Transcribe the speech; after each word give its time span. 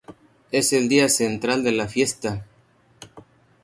Es 0.51 0.73
el 0.73 0.89
día 0.89 1.07
central 1.09 1.63
de 1.63 1.73
la 1.73 1.87
Fiesta. 1.87 2.43